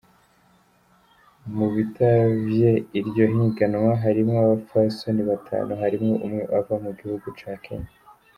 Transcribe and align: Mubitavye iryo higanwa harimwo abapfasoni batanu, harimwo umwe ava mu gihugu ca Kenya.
Mubitavye 1.55 2.69
iryo 2.99 3.25
higanwa 3.35 3.91
harimwo 4.03 4.37
abapfasoni 4.45 5.21
batanu, 5.29 5.71
harimwo 5.81 6.13
umwe 6.25 6.41
ava 6.57 6.75
mu 6.83 6.91
gihugu 6.99 7.27
ca 7.39 7.53
Kenya. 7.65 7.93